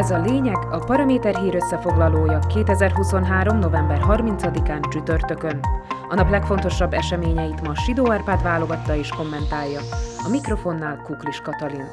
[0.00, 3.58] Ez a lényeg, a Paraméter hír összefoglalója 2023.
[3.58, 5.60] november 30-án csütörtökön.
[6.08, 9.80] A nap legfontosabb eseményeit ma Sidó Árpád válogatta és kommentálja.
[10.26, 11.86] A mikrofonnál Kuklis Katalin.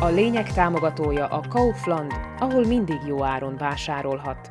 [0.00, 4.50] A lényeg támogatója a Kaufland, ahol mindig jó áron vásárolhat.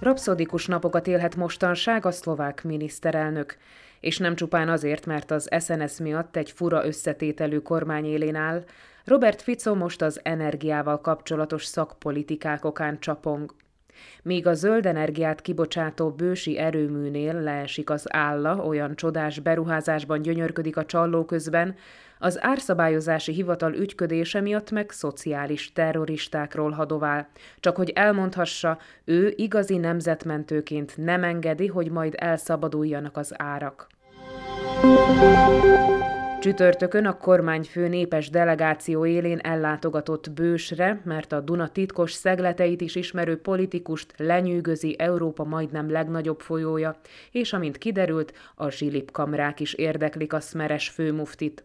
[0.00, 3.56] Rapszodikus napokat élhet mostanság a szlovák miniszterelnök,
[4.00, 8.64] és nem csupán azért, mert az SNS miatt egy fura összetételű kormány élén áll,
[9.04, 13.54] Robert Fico most az energiával kapcsolatos szakpolitikák okán csapong.
[14.22, 20.84] Míg a zöld energiát kibocsátó bősi erőműnél leesik az álla, olyan csodás beruházásban gyönyörködik a
[20.84, 21.74] csalló közben,
[22.18, 27.28] az árszabályozási hivatal ügyködése miatt meg szociális terroristákról hadovál,
[27.60, 33.86] csak hogy elmondhassa, ő igazi nemzetmentőként nem engedi, hogy majd elszabaduljanak az árak.
[36.46, 43.40] Csütörtökön a kormányfő népes delegáció élén ellátogatott Bősre, mert a Duna titkos szegleteit is ismerő
[43.40, 46.96] politikust lenyűgözi Európa majdnem legnagyobb folyója,
[47.30, 51.62] és amint kiderült, a zsilipkamrák is érdeklik a szmeres főmuftit.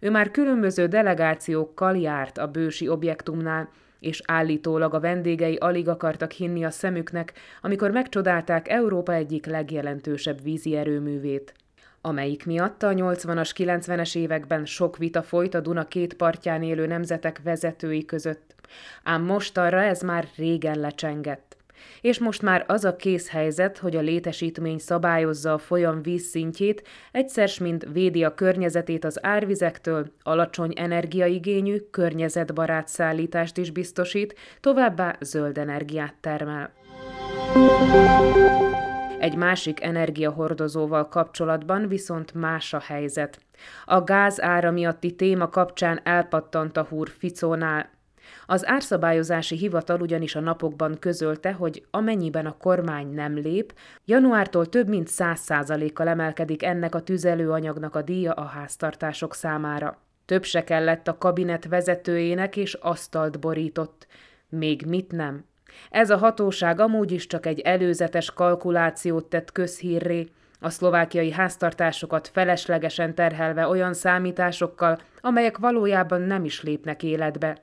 [0.00, 6.64] Ő már különböző delegációkkal járt a bősi objektumnál, és állítólag a vendégei alig akartak hinni
[6.64, 11.54] a szemüknek, amikor megcsodálták Európa egyik legjelentősebb vízi erőművét
[12.00, 17.40] amelyik miatt a 80-as, 90-es években sok vita folyt a Duna két partján élő nemzetek
[17.44, 18.54] vezetői között.
[19.02, 21.56] Ám mostanra ez már régen lecsengett.
[22.00, 26.82] És most már az a kész helyzet, hogy a létesítmény szabályozza a folyam vízszintjét,
[27.12, 35.58] egyszer mint védi a környezetét az árvizektől, alacsony energiaigényű, környezetbarát szállítást is biztosít, továbbá zöld
[35.58, 36.72] energiát termel.
[39.18, 43.38] Egy másik energiahordozóval kapcsolatban viszont más a helyzet.
[43.84, 47.90] A gáz ára miatti téma kapcsán elpattant a húr Ficónál.
[48.46, 54.88] Az árszabályozási hivatal ugyanis a napokban közölte, hogy amennyiben a kormány nem lép, januártól több
[54.88, 59.98] mint 100%-kal emelkedik ennek a tüzelőanyagnak a díja a háztartások számára.
[60.24, 64.06] Több se kellett a kabinet vezetőjének, és asztalt borított.
[64.48, 65.44] Még mit nem?
[65.90, 70.28] Ez a hatóság amúgy is csak egy előzetes kalkulációt tett közhírré,
[70.60, 77.62] a szlovákiai háztartásokat feleslegesen terhelve olyan számításokkal, amelyek valójában nem is lépnek életbe.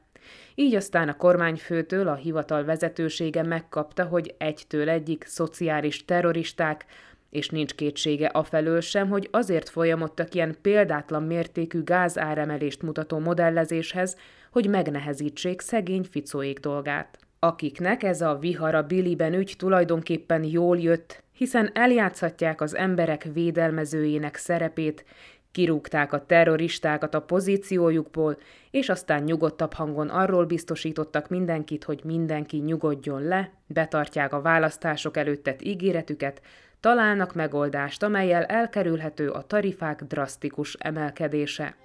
[0.55, 6.85] Így aztán a kormányfőtől a hivatal vezetősége megkapta, hogy egytől egyik szociális terroristák,
[7.29, 14.17] és nincs kétsége afelől sem, hogy azért folyamodtak ilyen példátlan mértékű gázáremelést mutató modellezéshez,
[14.51, 21.69] hogy megnehezítsék szegény ficóék dolgát akiknek ez a vihara Billyben ügy tulajdonképpen jól jött, hiszen
[21.73, 25.05] eljátszhatják az emberek védelmezőjének szerepét,
[25.51, 28.37] kirúgták a terroristákat a pozíciójukból,
[28.71, 35.65] és aztán nyugodtabb hangon arról biztosítottak mindenkit, hogy mindenki nyugodjon le, betartják a választások előttet
[35.65, 36.41] ígéretüket,
[36.79, 41.75] találnak megoldást, amelyel elkerülhető a tarifák drasztikus emelkedése.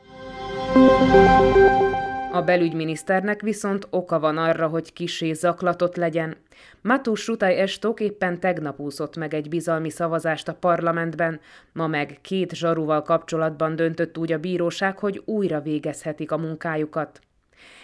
[2.33, 6.37] A belügyminiszternek viszont oka van arra, hogy kisé zaklatott legyen.
[6.81, 11.41] Matus Rutaj Estok éppen tegnap úszott meg egy bizalmi szavazást a parlamentben,
[11.73, 17.21] ma meg két zsaruval kapcsolatban döntött úgy a bíróság, hogy újra végezhetik a munkájukat.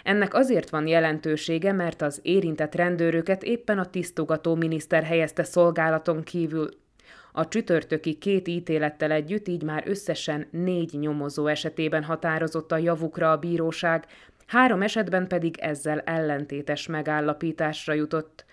[0.03, 6.69] Ennek azért van jelentősége, mert az érintett rendőröket éppen a tisztogató miniszter helyezte szolgálaton kívül.
[7.31, 13.37] A csütörtöki két ítélettel együtt így már összesen négy nyomozó esetében határozott a javukra a
[13.37, 14.05] bíróság,
[14.47, 18.45] három esetben pedig ezzel ellentétes megállapításra jutott.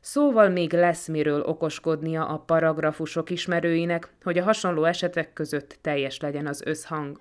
[0.00, 6.46] Szóval még lesz miről okoskodnia a paragrafusok ismerőinek, hogy a hasonló esetek között teljes legyen
[6.46, 7.20] az összhang.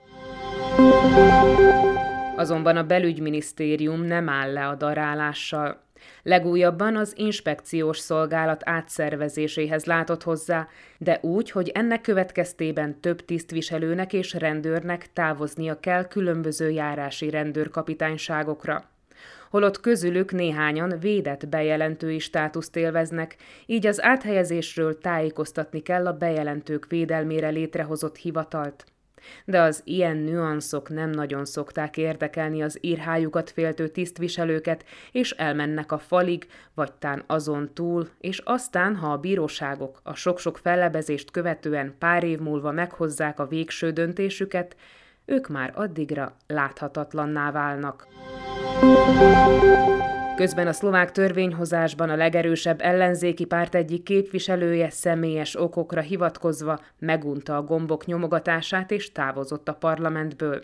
[2.36, 5.85] Azonban a belügyminisztérium nem áll le a darálással.
[6.24, 10.68] Legújabban az inspekciós szolgálat átszervezéséhez látott hozzá,
[10.98, 18.90] de úgy, hogy ennek következtében több tisztviselőnek és rendőrnek távoznia kell különböző járási rendőrkapitányságokra.
[19.50, 27.50] Holott közülük néhányan védett bejelentői státuszt élveznek, így az áthelyezésről tájékoztatni kell a bejelentők védelmére
[27.50, 28.86] létrehozott hivatalt
[29.46, 35.98] de az ilyen nüanszok nem nagyon szokták érdekelni az írhájukat féltő tisztviselőket, és elmennek a
[35.98, 42.24] falig, vagy tán azon túl, és aztán, ha a bíróságok a sok-sok fellebezést követően pár
[42.24, 44.76] év múlva meghozzák a végső döntésüket,
[45.26, 48.08] ők már addigra láthatatlanná válnak.
[50.36, 57.64] Közben a szlovák törvényhozásban a legerősebb ellenzéki párt egyik képviselője személyes okokra hivatkozva megunta a
[57.64, 60.64] gombok nyomogatását és távozott a parlamentből.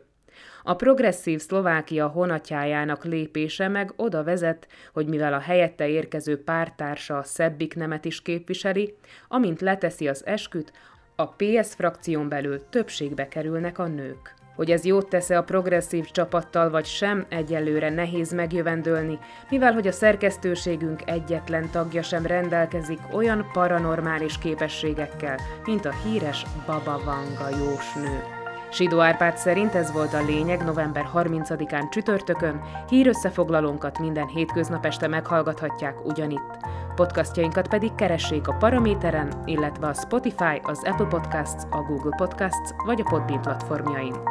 [0.63, 7.23] A progresszív Szlovákia honatjájának lépése meg oda vezet, hogy mivel a helyette érkező pártársa a
[7.23, 8.95] szebbik nemet is képviseli,
[9.27, 10.71] amint leteszi az esküt,
[11.15, 14.40] a PS frakción belül többségbe kerülnek a nők.
[14.61, 19.19] Hogy ez jót tesz a progresszív csapattal vagy sem, egyelőre nehéz megjövendölni,
[19.49, 27.01] mivel hogy a szerkesztőségünk egyetlen tagja sem rendelkezik olyan paranormális képességekkel, mint a híres Baba
[27.05, 28.23] Vanga jósnő.
[28.71, 36.05] Sidó Árpád szerint ez volt a lényeg november 30-án csütörtökön, hírösszefoglalónkat minden hétköznap este meghallgathatják
[36.05, 36.57] ugyanitt.
[36.95, 43.01] Podcastjainkat pedig keressék a Paraméteren, illetve a Spotify, az Apple Podcasts, a Google Podcasts vagy
[43.05, 44.30] a Podbean platformjain.